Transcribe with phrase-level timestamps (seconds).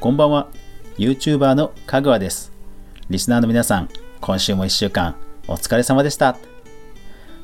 [0.00, 0.48] こんばんは。
[0.96, 2.52] YouTuber のかぐわです。
[3.10, 3.90] リスナーの皆さん
[4.22, 5.14] 今週も1週間
[5.46, 6.38] お疲れ様でした。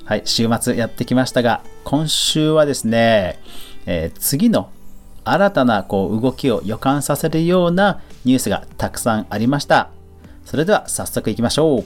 [0.06, 3.38] はい週末やってきましたが今週はですね、
[3.84, 4.70] えー、次の
[5.22, 9.90] 新たなこう動きを予感させるようなニュースがたくさんありました。
[10.46, 11.84] それでは早速いきましょう。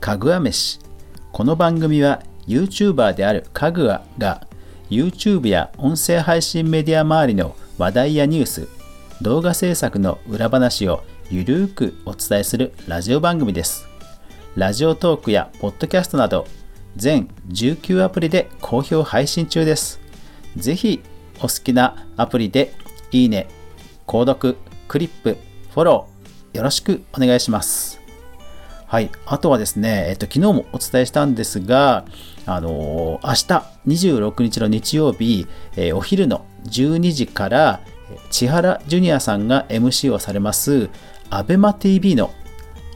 [0.00, 0.78] かぐわ飯。
[1.30, 4.46] この番組は YouTuber であるかぐわが
[4.90, 8.68] YouTube や音声配信メディア周りの話題やニュース
[9.22, 13.86] 動画制作の裏話をゆるーくお伝えするラジオ番組です。
[14.56, 16.44] ラジオトークやポッドキャストなど
[16.96, 20.00] 全19アプリで好評配信中です。
[20.56, 21.00] ぜひ
[21.38, 22.74] お好きなアプリで
[23.12, 23.48] いいね
[24.08, 24.56] 購読
[24.88, 25.36] クリップ
[25.72, 27.99] フォローよろしくお願いします。
[28.90, 29.10] はい。
[29.24, 32.04] あとはですね、えっと、昨日もお伝えしたんですが、
[32.44, 33.34] あのー、明
[33.86, 37.80] 日26日の日曜日、えー、お昼の12時から、
[38.30, 40.90] 千原ジュニアさんが MC をされます、
[41.30, 42.32] アベマ TV の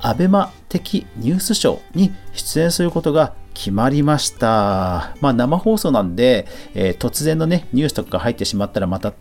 [0.01, 5.15] アベマ的ニュースショーに出演することが決まりました。
[5.21, 9.13] まあ生放送なんで、えー、突然のね、ニュースとかが入ってしまったらまた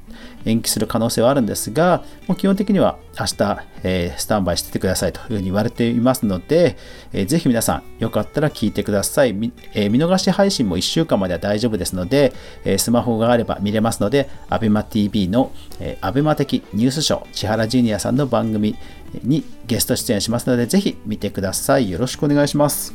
[0.46, 6.78] 延期する可能性はあるんですが、もう基本的には明日、えー、スタンバイしててくださいというふうに言われていますので、
[7.12, 9.30] えー、ぜひ皆さんよかったら聞いてください。
[9.74, 12.34] えー、見逃し配信も1週間までは大丈夫ですので、
[12.66, 18.76] えスマホがあれば見れますので、ABEMATV の、え、ABEMA 的ニュースショー、千原ジュニアさんの番組
[19.24, 21.90] にゲスト出演しますので、ぜひ見てください。
[21.90, 22.94] よろしくお願いします。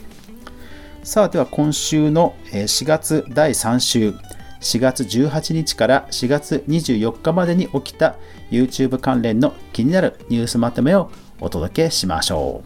[1.03, 4.15] さあ、では今週の4月第3週、
[4.61, 8.17] 4月18日から4月24日までに起きた
[8.51, 12.63] YouTube 関連の気になるニュースまとめをお届けしましょ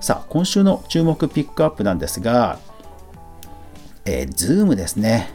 [0.00, 0.04] う。
[0.04, 2.58] さあ、今週の注目ピックアップなんですが、
[4.04, 5.30] えー、Zoom ですね。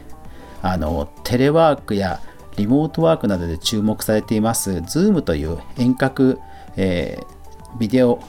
[0.62, 2.20] あの、テレワークや
[2.56, 6.38] リモートワークなどで注目されています Zoom という遠隔、
[6.76, 8.20] えー、ビデオ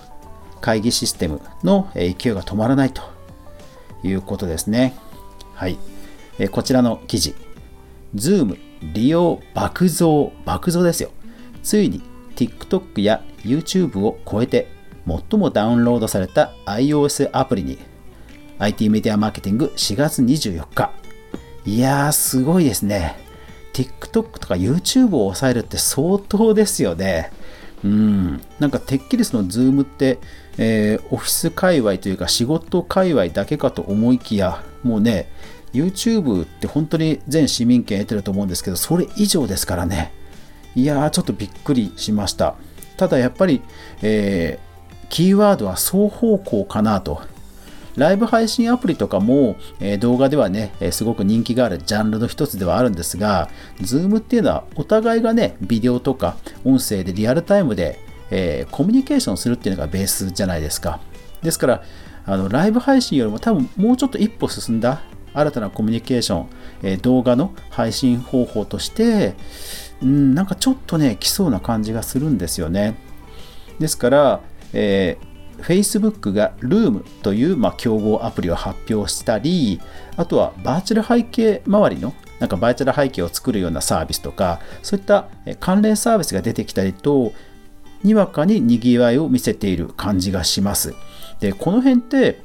[0.62, 3.04] 会議システムの勢いが止まらないと
[4.04, 4.96] いうことですね。
[5.54, 5.78] はい。
[6.40, 7.36] えこちらの記事。
[8.16, 8.58] Zoom
[8.94, 11.12] 利用爆増、爆増ですよ。
[11.64, 12.02] ついに
[12.36, 14.68] TikTok や YouTube を超えて
[15.08, 17.78] 最もダウンロードされた iOS アプリに
[18.60, 20.92] IT メディアマーケティング4月24日。
[21.66, 23.18] いやー、すごいですね。
[23.74, 27.32] TikTok とか YouTube を抑えるって相当ですよね。
[27.84, 28.42] うん。
[28.60, 30.20] なんかてっきりその Zoom って
[30.58, 35.28] えー、オフィス界隈というか仕事界隈だけかと思いきや、もうね、
[35.76, 40.14] YouTube って本当に全市民権得てると思うんですけど、それ以上ですからね。
[40.76, 42.56] いやー、ちょっとびっくりしました。
[42.98, 43.62] ただやっぱり、
[44.02, 47.22] えー、キーワードは双方向かなと。
[47.96, 53.50] ライブ配信アプリとかも、えー、動画ではね、えー、すごく人気があるジャンルの一つではあるんですが、
[53.80, 58.00] Zoom っていうのはお互いがね、ビデオとか音声でリアルタイムで
[58.32, 61.00] えー、コミュニケーションするっていうのがベースじゃないですか。
[61.42, 61.84] ですから、
[62.26, 65.04] あのライブ配信よりも多分もうちょっと一歩進んだ
[65.36, 66.48] 新たなコミュニケーション、
[66.84, 69.36] えー、動画の配信方法として、
[70.02, 72.96] うん、なんかちょっとね、来そうな感じがするんですよね。
[73.80, 74.42] ですから、
[74.74, 79.82] えー、Facebook が Room という、まあ、競合アプリを発表したり、
[80.18, 85.30] あとはバーチャル背景周りのなんかバーチャル背景を作るようなサービスとか、そういった
[85.60, 87.34] 関連サービスが出てきたりと、
[88.04, 90.94] にわかに賑わいを見せている感じがします。
[91.40, 92.42] で、この辺って、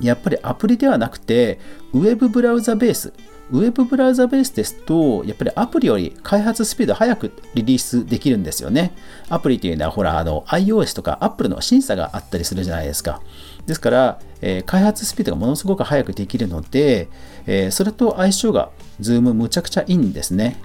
[0.00, 1.58] やっぱりアプリではなくて、
[1.92, 3.12] ウェブブラウザベース、
[3.52, 8.92] ウェブブラウザベースですと、やっぱりアプリより開発スピード早くリリースできるんですよね。
[9.28, 13.20] アプリというのは、ほら、あの、iOS とか Apple の審査があったりするじゃないですか。
[13.66, 17.08] ですから、えー、開発スピードがものすごく早くできるので、
[17.46, 20.60] えー、それと相性が Zoom むちゃくちゃいいんですね。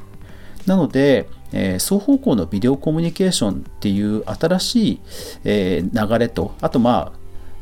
[0.67, 4.99] なので、えー、双方向のビデオコミュニケーションっていう新しい、
[5.43, 7.13] え、流れと、あとま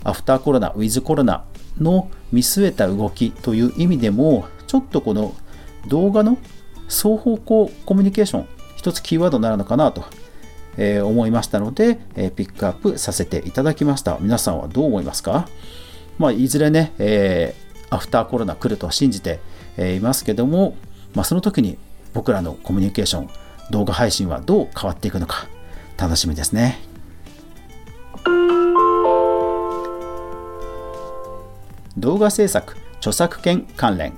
[0.04, 1.46] あ、アフターコロナ、ウィズコロナ
[1.80, 5.36] の見据えた動きという意味でも、ちょっとこの
[5.88, 6.38] 動画の
[6.88, 10.04] 双方向コミュニケーション、一つキーワードになるのかなと、
[10.78, 14.18] え、思いましたので、え、ピックアップさせていただきました。
[14.20, 15.48] 皆さんはどう思いますか？
[16.18, 19.40] まあ、いずれね、えー、アフターコロナ来ると信じて
[19.78, 20.76] いますけども、
[21.14, 21.78] まあ、その時に
[22.14, 23.30] 僕らのコミュニケーション、
[23.72, 25.48] 動画配信はどう変わっていくのか
[25.98, 26.80] 楽しみですね。
[32.04, 34.14] 動画制作著作権関連。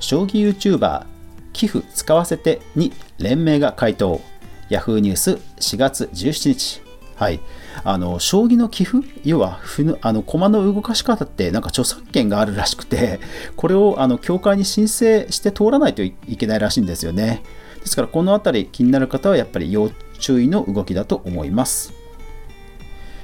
[0.00, 1.06] 将棋 YouTuber
[1.52, 4.20] 寄付使わせてに連盟が回答。
[4.68, 5.30] Yahoo ニュース
[5.60, 6.82] 4月17日。
[7.14, 7.40] はい、
[7.84, 9.60] あの将棋の棋譜要は
[10.02, 13.20] あの駒の動かし方ってなんか著作権があるらしくて
[13.56, 17.42] これをあの協会に申請して通らないといけないらしいんですよね。
[17.80, 21.92] ですからこの辺り気になる方はやっぱり要注意の動きだと思います。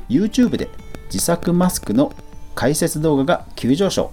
[0.09, 0.69] YouTube で
[1.13, 2.15] 自作マスクの
[2.55, 4.11] 解説動画が急上昇。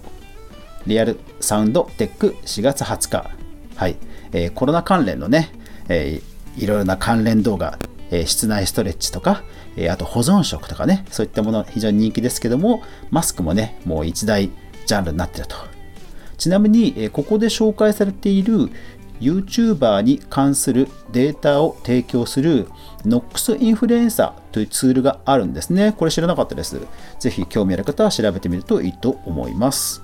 [0.86, 3.30] リアルサウンドテック4月20日。
[3.76, 3.96] はい、
[4.32, 5.50] えー、コロナ関連のね、
[5.88, 7.78] えー、いろいろな関連動画。
[8.10, 9.44] え室内ストレッチとか、
[9.76, 14.50] えあと保存食とかね、そういったもの非常に人気ですけども、マスクもね、もう一大
[14.86, 15.56] ジャンルになってると。
[16.36, 18.70] ちなみに、えここで紹介されている
[19.20, 22.68] YouTuber に関するデータを提供する
[23.04, 25.92] NOX インフルエンサーというツールがあるんですね。
[25.96, 26.80] これ知らなかったです。
[27.18, 30.02] ぜひ興味ある方は調べてみるといいと思います。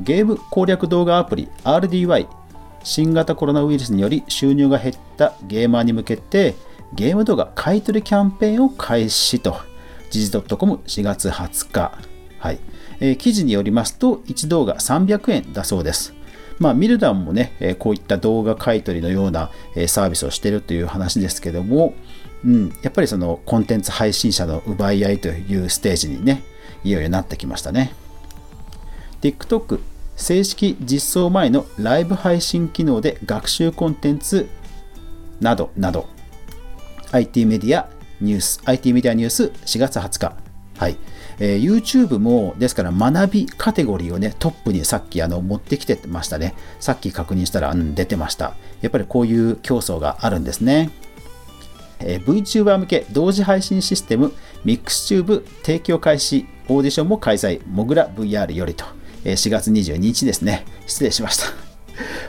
[0.00, 2.28] ゲーム攻略動画アプリ RDY
[2.84, 6.54] 新型コロナウイルスにより収入が減ったゲーマーに向けて
[6.94, 9.56] ゲーム動画買取キャンペーンを開始と
[10.10, 11.98] 時事 .com4 月20日、
[12.38, 12.60] はい
[13.00, 16.14] えー、記事によりますと1動画300円だそうです
[16.58, 21.94] まあ、ミルダンもね、えこういった動画買取のような、えサービスをしているという話ですけども、
[22.44, 26.42] うん、やっぱりそのコンテンツ配信者の奪い合いというステージにね、
[26.84, 27.92] いよいよなってきましたね。
[29.20, 29.80] TikTok
[30.16, 34.48] 正式実装前のライブ配信機能で学習コンテンツ
[35.40, 36.08] などなど
[37.12, 37.88] IT メディア
[38.20, 40.36] ニュース IT メディアニュース4月20日
[40.78, 40.96] はい、
[41.40, 50.90] えー、YouTube もですから学びカテゴリーをねトップにさっきあの持ってきてましたねさっき確認したら、うん、出てましたやっぱりこういう競争があるんですね
[52.00, 54.32] えー、VTuber 向け同時配信システム
[54.64, 58.84] MixTube 提供開始オーディションも開催モグラ VR よりと
[59.24, 60.64] 4月22日ですね。
[60.86, 61.46] 失礼しました。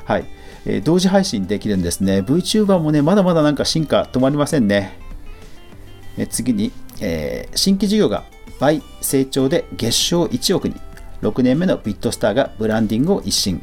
[0.11, 0.25] はい。
[0.65, 2.19] え同時配信できるんですね。
[2.19, 4.97] VTuber もね、まだまだなんか進化止まりませんね。
[6.17, 8.25] え次に、えー、新規事業が
[8.59, 10.75] 倍成長で月賞1億に、
[11.21, 13.61] 6年目のビットスターがブランディングを一新。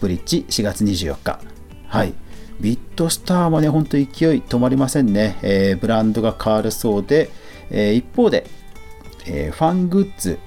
[0.00, 1.38] ブリッジ4月24日。
[1.86, 2.14] はい。
[2.60, 5.38] ビットスターもね、ほんと勢い止まりませんね。
[5.42, 7.30] えー、ブランドが変わるそうで、
[7.70, 8.46] えー、一方で、
[9.26, 10.38] えファングッズ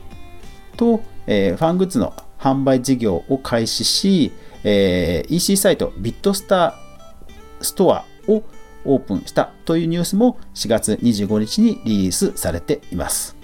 [0.76, 4.32] と、えファングッズの販売事業を開始し、
[4.64, 8.44] え、EC サイトビットスターストアを
[8.86, 13.41] オープンしたというニュースも4月25日にリリースされています。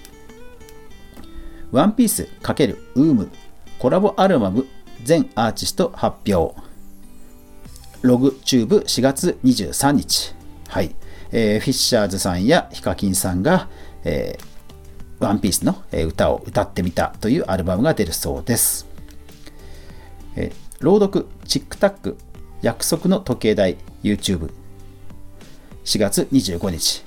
[1.71, 3.29] ワンピース×ウーム
[3.79, 4.65] コラボアルバム
[5.03, 6.55] 全アーティスト発表。
[8.01, 10.33] ログチューブ4月23日。
[10.69, 10.95] はい。
[11.31, 13.67] えー、フィッシャーズさんやヒカキンさんが、
[14.03, 14.57] えー
[15.19, 18.87] ワンピースの歌を歌ってみたというアルバムが出るそうです。
[20.35, 22.17] え朗読、チックタック、
[22.61, 24.51] 約束の時計台、YouTube。
[25.85, 27.03] 4月25日。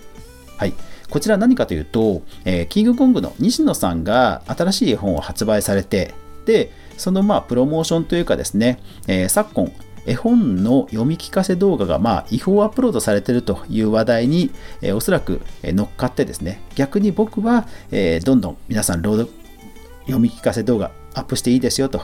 [0.57, 0.75] はい。
[1.11, 6.15] こちら何かというと、えー、キングコングの西野さんが新しい絵本を発売されて、
[6.47, 9.73] で、そのまあプロモーションというかですね、えー、昨今、
[10.07, 19.33] 絵本の読み聞かせ動画がまあ違法アップロードされているという話題に、えー、おそらく乗っかってですね、逆に僕は、えー、どんどん皆さん朗読
[20.07, 22.03] 読み聞かせ動画アップしていいですよと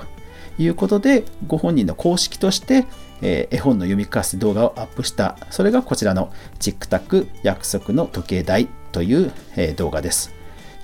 [0.58, 2.84] いうことで、ご本人の公式として、
[3.22, 10.34] えー、絵本の読み聞かせ動画をアップした、それがこちらのチックタック約束の時計台という、えー、動画です。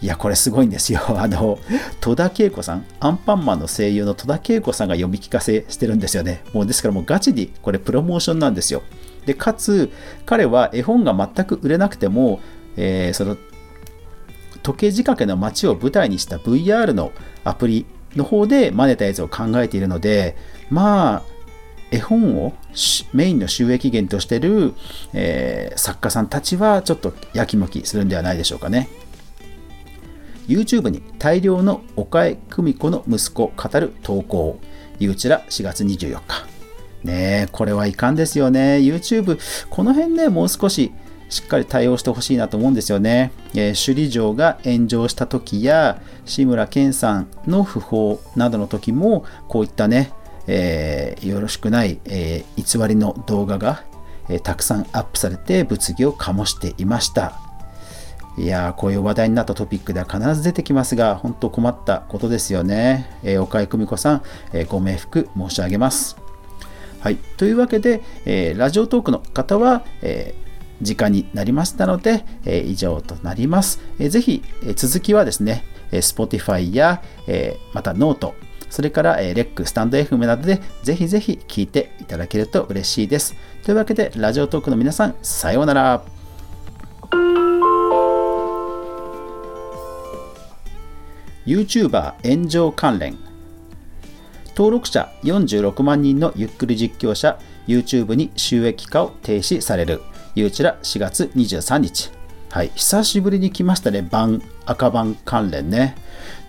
[0.00, 1.00] いや、これすごいんですよ。
[1.20, 1.58] あの、
[2.00, 6.42] 戸田恵子さん、アンパンマンの声優の戸田恵子さんが読み聞かせしてるんですよね。
[6.52, 8.82] もうですからもうガチにこれプロモーションなんですよ。
[9.26, 9.90] で、かつ、
[10.26, 12.40] 彼は絵本が全く売れなくても、
[12.76, 13.36] えー、その
[14.62, 17.12] 時計仕掛けの街を舞台にした VR の
[17.44, 17.86] アプリ
[18.16, 20.36] の方でマネタイズを考えているので、
[20.70, 21.22] まあ、
[21.92, 22.54] 絵本を
[23.12, 24.74] メインの収益源としてる、
[25.12, 28.88] えー、作家さんたちはちょっとやきもきするんではないでしょうかね。
[30.48, 34.58] YouTube に大量の岡江久美子の息子語る投稿。
[34.98, 36.46] ゆうちら4月24日。
[37.04, 38.78] ねえ、これはいかんですよね。
[38.78, 40.92] YouTube、この辺ね、もう少し
[41.28, 43.32] しっかり対応してほしいなと思うんですよね。
[43.54, 50.12] えー、首里城が炎上した時や志村けんさんの訃報などの時もこういったね、
[50.46, 53.84] えー、よろしくない、えー、偽りの動画が、
[54.28, 57.38] えたくさんアップされて物議を醸していました。
[58.38, 63.18] いやー、こういう話題になったトピックでは必ず出てきますが、本当困ったことですよね。
[63.22, 64.22] えー、岡井久美子さん、
[64.52, 66.16] えー、ご冥福申し上げます。
[67.00, 67.16] はい。
[67.36, 70.34] というわけで、えー、ラジオトークの方は、え
[70.80, 73.80] 時間になりましたので、え以上となります。
[73.98, 78.34] えー、ぜひ、え続きはですね、え Spotify や、えまたノート、
[78.72, 83.36] それから、えレック、スタンド FM などでぜひぜひ聴いていただけると嬉しいです。
[83.62, 86.02] というわけで、ラジオトークの皆さん、さようなら。
[91.44, 93.18] YouTuber 炎上関連。
[94.56, 97.38] 登録者46万人のゆっくり実況者
[97.68, 100.00] YouTube に収益化を停止される。
[100.34, 102.10] ゆうちら4月23日。
[102.48, 104.08] はい久しぶりに来ましたね。
[104.64, 105.94] 赤番関連ね。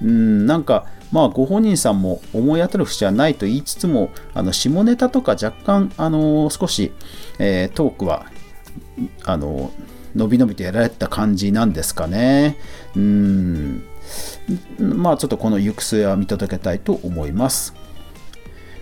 [0.02, 6.92] うんなんかまあご本人さんも思い当たる節はないと言いつつもあの下ネタとか若干あの、少し、
[7.38, 8.26] えー、トークは
[9.24, 9.72] あの、
[10.16, 12.58] 伸び伸びとやられた感じなんですかね。
[12.96, 13.84] うん。
[14.80, 17.76] まあちょっとこの行く末は見届けたいと思います。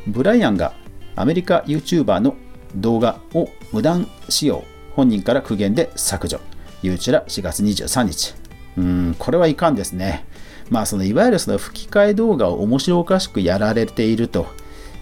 [0.08, 0.74] ブライアンが
[1.18, 2.38] アメリカ YouTuber の
[2.76, 4.64] 動画を無断使用
[4.96, 6.40] 本人から苦言で削除。
[6.82, 8.36] ゆうちら4月23日。
[8.78, 10.26] うんこれはいかんですね。
[10.72, 14.48] まあそのいわゆるその吹き替え動画を面白おかしくやられていると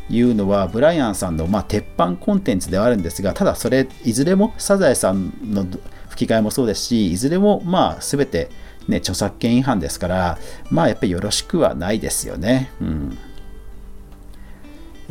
[0.09, 5.65] いうのはブライアンさんのまあ鉄板コンテンツではあるんですがただそれいずれもサザエさんの
[6.09, 8.49] 吹き替えもそうですしいずれもまあ全て
[8.87, 10.39] ね著作権違反ですから
[10.71, 12.71] まあやっぱりよろしくはないですよね。
[12.81, 13.17] うん。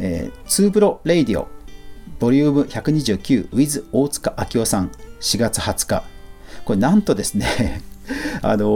[0.00, 1.48] えー、ツーブロレイディオ
[2.20, 6.02] ボリューム 129with 大塚明夫さん4月20日。
[6.64, 7.82] これなんとですね
[8.42, 8.66] あの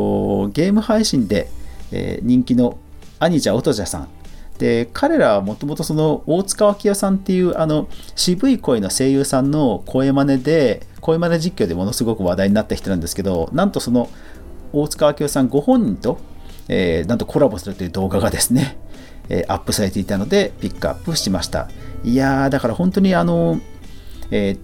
[0.48, 1.50] ー、ゲーム配信で、
[1.92, 2.78] えー、人気の
[3.18, 4.08] アニジャ・オトジャさん。
[4.58, 14.08] で彼らはもともとその大塚明夫さんっていうあの渋い声の声優さんの声真似で声真似実況でものすごく話題になった人なんですけどなんとその
[14.72, 16.18] 大塚明夫さんご本人と、
[16.68, 18.78] えー、なんとコラボするという動画がですね
[19.28, 21.68] えアップされていたのでピックアップしました。
[22.04, 23.60] いやーだから本当にあの、
[24.30, 24.58] えー、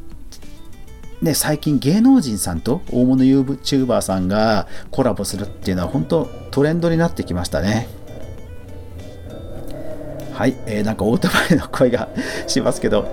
[1.22, 7.88] ね、最近芸能人さんと大物 YouTuber さんがコラボするっていうのは本当トレンドになってきましたね。
[10.32, 12.08] はい、えー、なんかオートバイの声が
[12.46, 13.08] しますけど、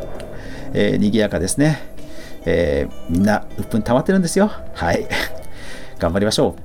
[0.74, 1.80] えー、賑やかですね、
[2.46, 4.52] えー、みんなうっぷん溜まってるんですよ。
[4.76, 5.08] はい。
[5.98, 6.62] 頑張りましょう、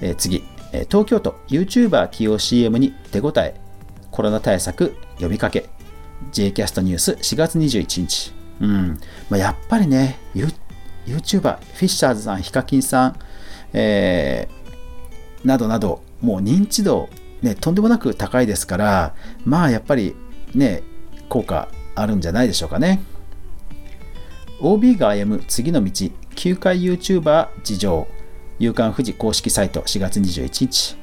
[0.00, 0.44] えー、次。
[0.88, 3.54] 東京都 YouTuber 起用 CM に手応え
[4.10, 5.68] コロナ対策呼びかけ。
[6.30, 8.43] J キャストニュース4月21日。
[8.60, 9.00] うん。
[9.28, 10.48] まあ、やっぱりね、ユ
[11.06, 13.16] YouTuber、フィッシャーズさん、ヒカキンさん、
[13.72, 17.08] えー、などなど、もう認知度、
[17.42, 20.14] ね、とんでもなく高いですから、まあやっぱり
[20.54, 20.82] ね、
[21.28, 23.02] 効果あるんじゃないでしょうかね。
[24.60, 28.08] OB が歩む次の道、9回 YouTuber 事情、
[28.58, 30.96] 夕刊富士公式サイト4月21日。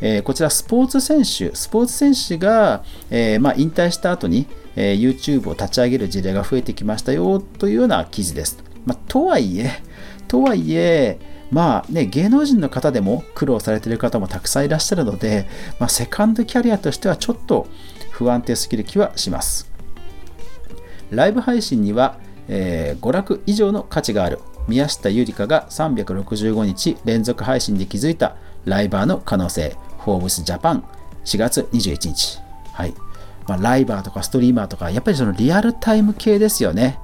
[0.00, 4.46] えー、こちらスポーツ選手、スポーツ選手が、えー、まあ、引退した後に、
[4.76, 8.62] えー、YouTube を立ち上げる事例が増えてきましたよというような記事です。
[8.86, 9.70] まあ、とはいえ、
[10.28, 11.18] とはいえ、
[11.50, 15.46] まあね、芸能人の方でも苦労されている方もたくさんいらっしゃるので、
[15.78, 17.66] まあ、セカンドキャリアとしてはちょっと
[18.10, 19.70] 不安定すぎる気はします。
[21.10, 22.16] ライブ配信には、
[22.48, 24.38] えー、娯楽以上の価値がある
[24.68, 30.84] 宮下ゆりかが365日連続配信で築いたライバーの可能性フォーブスジャパン
[31.24, 32.40] 4月21日。
[32.72, 32.94] はい。
[33.48, 36.98] まあ、ライバーとかストリーマーとか、やっぱりそのリアルタイム系ですよね。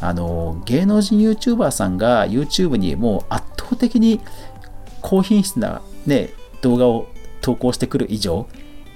[0.00, 4.20] あの、芸能人 YouTuber さんが YouTube にもう圧倒的に
[5.00, 6.30] 高品質なね、
[6.62, 7.06] 動画を
[7.40, 8.46] 投稿してくる以上、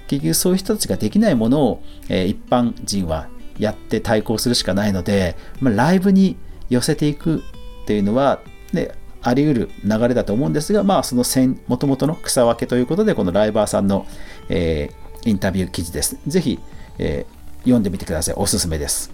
[0.06, 3.28] 結局そういう人たちができないものを、えー、一般人は
[3.58, 6.36] やって対抗するしかないので、まあ、ライブに
[6.70, 7.42] 寄せていく
[7.82, 8.40] っていうのは、
[8.72, 8.92] ね、
[9.22, 11.24] あり得る流れだと思うんですが、まあ、その
[11.66, 14.06] もともとの草分けということで、このライバーさんの、
[14.48, 16.18] えー、インタビュー記事です。
[16.26, 16.58] ぜひ、
[16.98, 18.34] えー、読んでみてください。
[18.36, 19.10] おすすめです。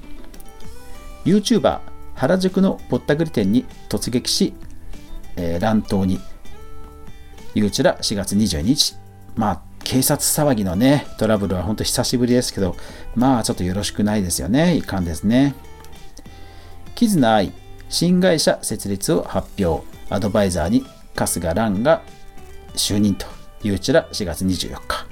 [1.25, 1.81] YouTuber
[2.15, 4.55] 原宿のぼったくり店に突撃し、
[5.37, 6.21] えー、乱闘に、
[7.55, 8.97] ゆうちら4月22日。
[9.37, 12.77] まあ、警察騒ぎのね、トラブルは本当久しぶりですけど、
[13.17, 14.77] まあ、ちょっとよろしくないですよね。
[14.77, 15.55] いかんですね。
[16.95, 17.53] キズナアイ、
[17.89, 19.85] 新会社設立を発表。
[20.11, 20.85] アドバイザーに
[21.17, 22.03] 春日蘭が
[22.75, 23.27] 就任と
[23.65, 25.07] いうちら4月24日。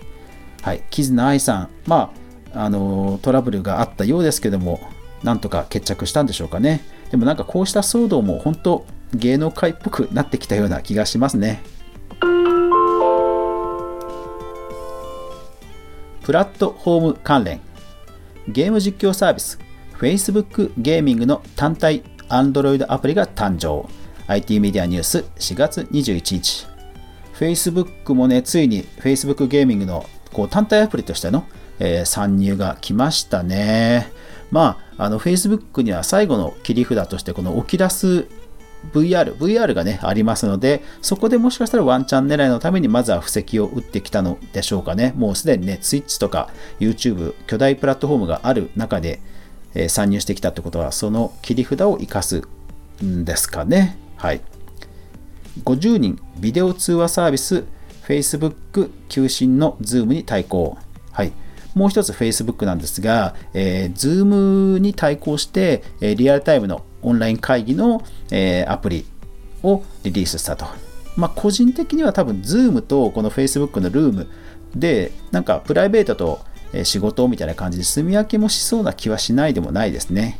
[0.62, 2.21] はい、キズナアイさん、まあ、
[2.54, 4.80] あのトラブルがあったようですけども、
[5.22, 6.82] なんとか決着したんでしょうかね。
[7.10, 11.62] でもなんかこうした騒動も本当芸能界っぽくなってきたような気がしますね。
[16.22, 17.60] プラットフォーム関連
[18.48, 19.58] ゲーム実況サービス
[19.98, 23.88] Facebook ゲーミングの単体 Android アプリが誕生。
[24.28, 26.66] IT メディアニュース4月21日
[27.34, 31.44] Facebook もねついに Facebook ゲーミングのこう単体アプリとしての、
[31.78, 34.12] えー、参入が来ましたね
[34.50, 38.26] まああの Facebook には最後の切り札としてこのオキラス
[38.92, 45.12] VR、VR がね、ありますので、そこでもしかしたらワンチャン狙いのためにまずは布石を打ってきたのでしょうかね。
[45.16, 46.50] もうすでにね、Twitch とか
[46.80, 49.20] YouTube、巨大プラットフォームがある中で、
[49.74, 52.42] えー、参入してきたってことは、その切り札を生かす
[53.02, 53.96] んですかね。
[54.16, 54.40] はい。
[55.64, 57.64] 50人ビデオ通話サービス
[58.06, 60.76] Facebook 求心の Zoom に対抗。
[61.12, 61.32] はい。
[61.74, 69.06] もう一つ Facebook なんですが、えー、Zoom に対抗して、えー、リアルタイムのオンライン会議の、えー、アプリ
[69.62, 70.66] をリリースしたと。
[71.16, 74.28] まあ、個人的には多分 Zoom とこの Facebook のルーム
[74.74, 76.40] で、なんかプライベートと
[76.84, 80.38] 仕事みたいな感じで住み分けもしそうな気はしないでもないですね。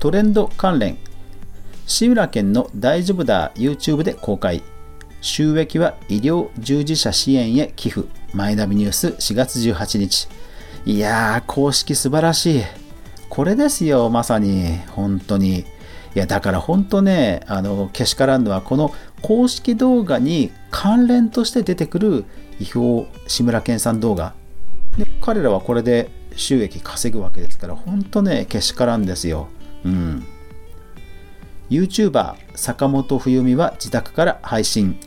[0.00, 0.98] トレンド関連
[1.86, 4.62] 志村けんの大丈夫だ YouTube で公開
[5.24, 8.06] 収益は医療従事者支援へ寄付。
[8.34, 10.28] マイナビニュース4月18日。
[10.84, 12.62] いやー公式素晴らしい。
[13.30, 14.80] これですよまさに。
[14.90, 15.60] 本当に。
[15.60, 15.64] い
[16.14, 22.26] やだから本当ねあのけしからんのはこの公式動画に関連として出てくる
[22.60, 24.34] 違法志村けんさん動画。
[24.98, 29.48] で彼らはこれで収益稼ぐわけですから本当ねけしからんですよ。
[29.86, 30.26] うん。
[31.70, 34.98] YouTuber 坂本冬美は自宅から配信。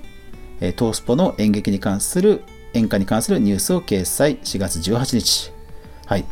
[0.60, 5.52] トースポの演劇に関する演歌に関するニュースを掲載4月18日。
[6.06, 6.26] はい。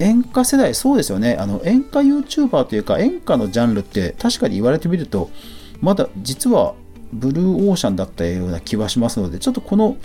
[0.00, 1.36] 演歌世代そうですよね。
[1.38, 5.30] あの演歌 YouTuber というか演歌のジャンルって確かに言われてみると
[5.80, 6.74] まだ実は
[7.12, 9.96] ブルーオーシャンだったような気はしますのでちょっとこの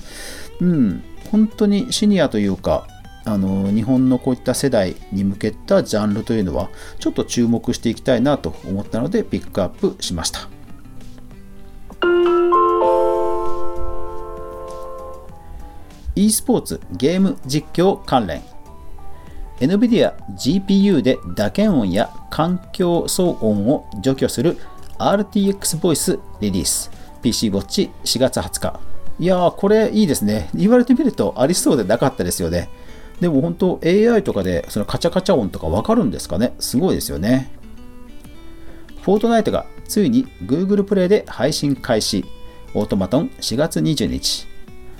[0.61, 2.87] うん本当にシニアというか
[3.25, 10.47] あの日本のこういった世代に向けたジャンルというのはちょっと注目していきたいなと思ったのでピックアップしました。
[16.25, 18.41] E スポーツゲーム実況関連
[19.59, 24.57] NVIDIA GPU で打鍵音や環境騒音を除去する
[24.97, 28.79] RTX ボイスリリース PC ウォッチ4月20日
[29.19, 32.69] いやーこれいいですね言われてみるとありそうでなかったですよね
[33.19, 37.51] でも本当 AI とかでそのカチャカチャ音とかわかるんですかねすごいですよね。
[39.01, 42.25] フォートナイトがついに Google プレイで配信開始。
[42.75, 44.47] オートマトン4月20日。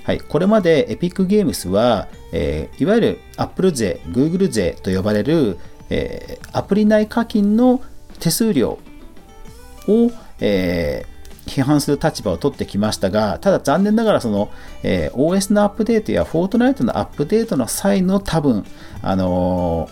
[0.09, 5.59] はい、これまでエピックゲームスは、えー、いわゆる Apple 税、Google 税と呼ばれる、
[5.91, 7.79] えー、アプリ内課金の
[8.19, 8.79] 手数料
[9.87, 11.19] を、えー
[11.49, 14.51] 批判する立場を取ってきましたが、ただ残念ながらその、
[14.83, 18.65] えー、OS のアップデートやフォートナイトのアップデートの際の多分、
[19.01, 19.89] あの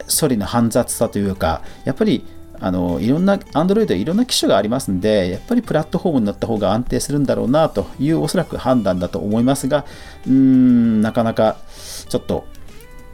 [0.00, 2.24] ー、処理の煩雑さというか、やっぱり
[2.62, 9.84] あのいろんな Android いろんな機種がありますんで、やっぱりプラットフォームになった方が安定するんだろうなというおそらく判断だと思いますが、
[10.26, 11.56] うーん、なかなか
[12.08, 12.44] ちょっと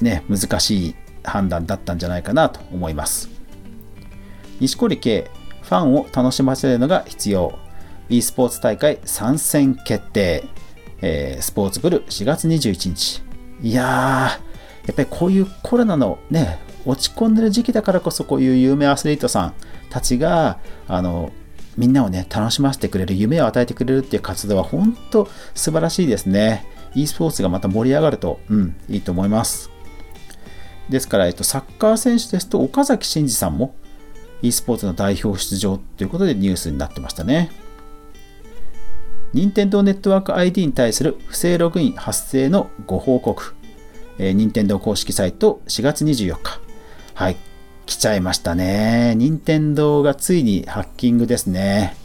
[0.03, 3.31] ね、難しい判断だったんじゃないかなと思います。
[4.61, 5.31] 錦織圭、
[5.63, 7.59] ファンを楽しませるのが必要。
[8.11, 10.45] e スポーツ大会参戦決定。
[11.01, 13.23] えー、スポーツブル4月21日。
[13.63, 19.55] いやー、やっぱりこういうコロナのね、落ち込んでる時期だからこそこういう有名アスリートさん
[19.91, 21.33] たちが、あの、
[21.77, 26.65] みんなをね、楽しませてくれる、夢を与えてくれるっていう活動は本当素晴らしいですね。
[26.95, 29.71] e スポーツがまた盛り上がると、うん、いいと思います。
[30.89, 33.75] ですから、えっと、サッカー選手ですと、岡崎慎司さんも
[34.41, 37.51] e スポーツの代表出場ということでニュースになってましたね。
[39.35, 43.55] 任天堂ネットワーク ID に対する不正ログイン発生のご報告。
[44.19, 46.68] えー、任天堂公式サイト4月24日。
[47.19, 47.37] はい。
[47.87, 49.15] 来ちゃいましたね。
[49.17, 51.97] 任天堂がついにハッキングですね。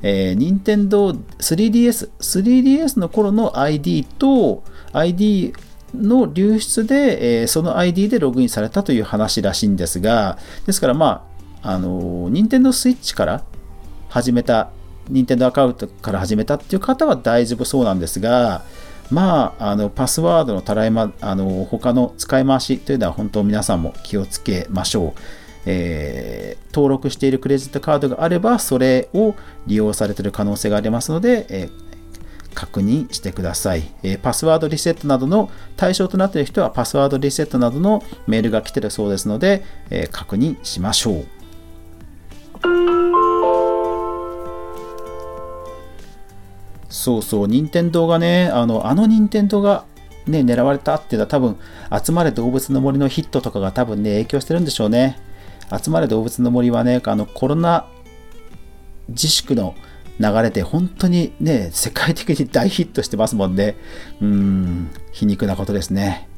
[0.00, 5.52] えー、任天堂 3DS、3DS の頃の ID と ID
[5.94, 11.28] の流出で、えー、その ID でログインされたという話らしいんですが、ですからま
[11.62, 13.44] あ、あの、任天堂スイッチから
[14.08, 14.70] 始めた
[15.10, 18.64] 任天堂アカウントから始めたっていう方は大丈夫そうなんですが、
[19.12, 25.20] まあ、あのパスワードのたらいま、あの他の使い回しというのは本当皆さんも気をつけましょう。
[25.64, 29.34] えー、登録しているクレジットカードがあれば、それを
[29.66, 31.70] 利用されている可能性がありますので、えー、
[32.54, 41.26] 確認してください、えー、パスワードリセットなどの対象となっている人はパスワードリセットなどのメールが来ているそうですので、え確認しましょう。
[46.92, 49.86] そうそう、任天堂がね、あの、あの任天堂が
[50.26, 51.56] ね、狙われたっていうのは多分、
[52.04, 55.18] 集まれ動物の森のヒットとかが多分ね、影響してるんでしょうね。
[55.82, 57.86] 集まれ動物の森はね、あの、コロナ
[59.08, 59.74] 自粛の
[60.20, 63.74] 流れで本当にね、世界的に大ヒットしてますもんね。
[64.20, 66.28] うん、皮肉なことですね。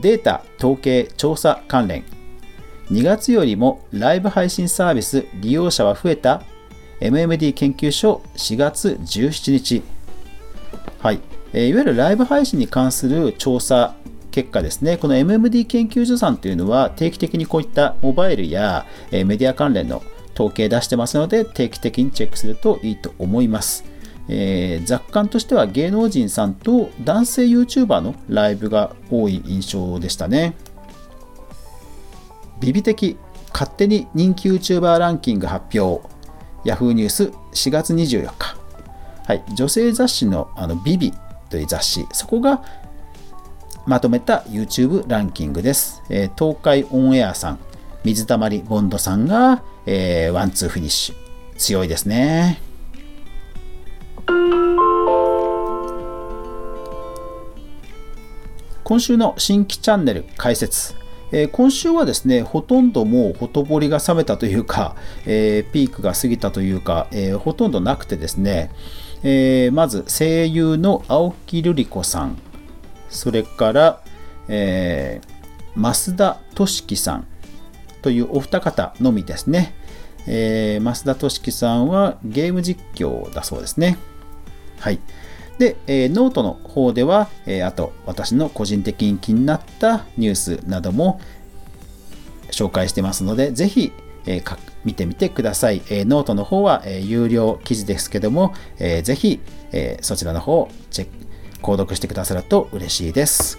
[0.00, 2.04] データ、統計、調査関連。
[2.92, 6.44] 2月よりもライブ配信サービス利用者は増えた
[7.00, 9.82] MMD 研究所4月17日。
[11.00, 11.20] はい。
[11.52, 13.94] えー、いわゆるライブ配信に関する調査
[14.30, 20.02] 結果ですね、この MMD 研究所さんというのは定期的にこういったモバイルや、えー、メディア関連の
[20.34, 23.84] 統計出してますので定期的にチェックするといいと思います。
[24.28, 30.54] えー、雑感としては芸能人さんと男性 YouTuber のライブが多い印象でしたね。
[32.60, 33.16] ビビ的
[33.52, 36.06] 勝手に人気 YouTuber ランキング発表
[36.64, 36.92] Yahoo!
[36.92, 38.56] ニュース4月24日、
[39.26, 41.12] はい、女性雑誌のあの ViVi
[41.50, 42.06] という雑誌。
[42.12, 42.62] そこが
[43.86, 47.58] まとめた YouTube ランキングです、えー、東海オンエアさん
[48.04, 51.28] 水溜りボンドさんが、えー、ワンツーフィニッシュ。
[51.58, 52.60] 強いですね。
[58.84, 60.94] 今週の新規チャンネル解説。
[61.30, 68.70] えー、今週はですね、ほとんどもうほとぼりが冷めたというか、えー、ピークが過ぎたというか、えー、ほとんどなくてですね、
[69.24, 72.38] えまず声優の青木瑠璃子さん、
[73.10, 74.02] それから、
[74.48, 75.20] え
[75.76, 77.26] 増田俊樹さん
[78.00, 79.74] というお二方のみですね。
[80.28, 83.98] え増田俊樹さんはゲーム実況だそうですね。
[84.78, 85.00] はい。
[85.58, 91.20] で、えー、ノートの方では、えー、あと私の個人的に気になったニュースなども
[92.50, 93.92] 紹介してますので、ぜひ、
[94.26, 95.82] えー、見てみてください。
[95.90, 99.40] えー、ノートの方は、えー、有料記事ですけども、えー、ぜひ、
[99.72, 101.12] えー、そちらの方をチェック、
[101.62, 103.58] 購読してくださると嬉しいです。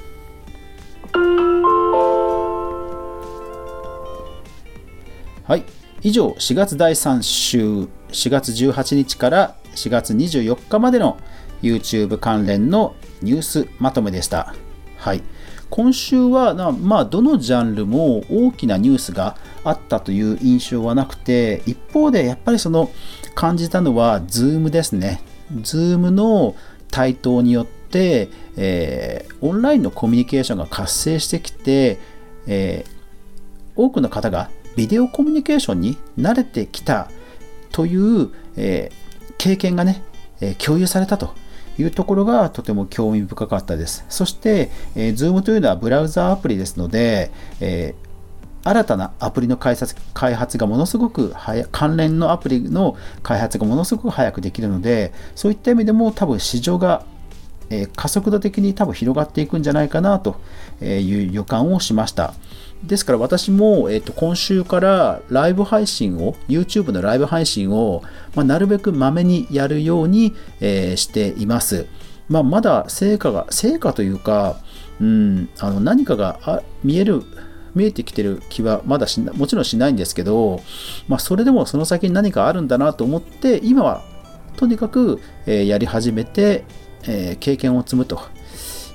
[5.44, 5.64] はい。
[6.02, 11.18] 以上、4月第3週、4月18日から4月24日までの
[11.62, 14.54] YouTube 関連のニュースまとめでした。
[14.98, 15.24] はい。
[15.70, 22.90] 今週は、まあ、どのジャンルも大きなニュースがあったという印象はなくて、一方でやっぱりその
[23.36, 25.22] 感じたのは、Zoom ですね。
[25.54, 26.56] Zoom の
[26.90, 32.00] 台頭によって、えー、オンラインのコミュニケーションが活性してきて、
[32.48, 32.90] えー、
[33.76, 37.10] 多くの方がビデオコミュニケーションに慣れてきた
[37.72, 40.02] という、えー、経験がね、
[40.42, 41.36] え共有されたと
[41.80, 44.06] いうところがとても興味深かったです。
[44.10, 57.06] そして、えー、Zoom というのはブラウザアプリですので、えー、新たなアプリの開発開発がものすごく早関連のアプリの開発がものすごく早くできるので、そういった意味でも多分市場が、
[57.70, 60.36] えー、加速度的に多分広がっていくんじゃないかなと
[60.82, 62.34] いう予感をしました。
[62.84, 68.04] ですから私も、えー、と今週からライブ配信を、YouTube のライブ配信を、
[68.36, 71.88] まあ、なるべくまめにやるように、えー、しています。
[72.30, 74.58] まあ、まだ成果が、成果というか、
[75.02, 77.24] うん、あの何かが見える、
[77.76, 80.62] 見えてきてる気はまだしもちろんしないんですけど、
[81.08, 84.04] まあ、それでもその先に何かあるんだなと思って、今は
[84.56, 86.64] とにかく、えー、やり始めて、
[87.04, 88.22] えー、経験を積むと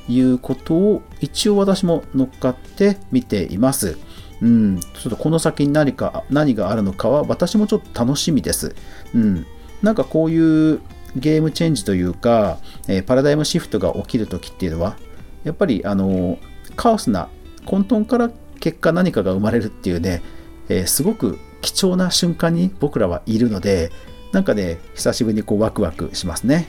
[0.08, 3.98] いうことを一応私も乗っかって見ています。
[4.42, 8.74] うん、ちょっとこの先に何か、何があるのかは私もちょっと楽しみです。
[9.14, 9.46] うん、
[9.82, 10.80] なんかこういう
[11.16, 14.96] ゲームチェンジというか、えー、パラダイムシフトが起きるときっていうのは、
[15.44, 16.38] やっぱりあの
[16.76, 17.28] カオスな
[17.64, 20.22] 混沌から結果何かが生まれるっていうね、
[20.68, 23.90] えー、すごく貴重な瞬間に僕らはいるので、
[24.32, 26.66] なんかね、久しぶりにこうワクワクしますね。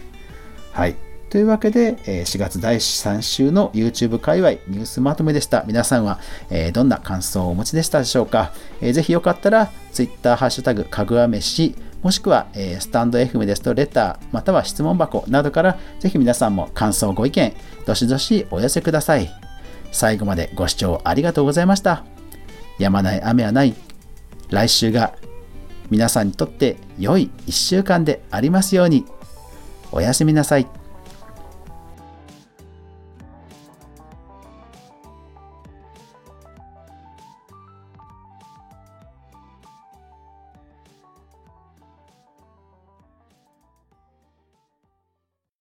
[0.72, 0.96] はい。
[1.30, 5.64] というわけで、4月第3週の YouTube 界隈ニュースまとめでした。
[5.68, 6.20] 皆さんは
[6.74, 8.54] どんな感想をお持ちでしたでしょうか？
[8.80, 17.54] ぜひよかったら Twitter ハッシュタグかぐわ飯もしくは、スタンド FM ですとレターまたは質問箱などからぜひ皆さんも感想ご意見
[17.86, 19.30] どしどしお寄せください。
[19.92, 22.06] 最後までご視聴ありがとうございました。
[22.80, 23.76] やまない雨はない。
[24.52, 25.16] 来週が
[25.90, 29.06] 皆さんにとって良い1週間でありますように。
[29.92, 30.68] おやすみなさい。